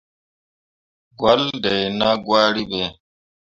Gwahlle 1.17 1.51
dai 1.63 1.83
nah 1.97 2.15
gwari 2.23 2.63
ɓe. 2.69 2.81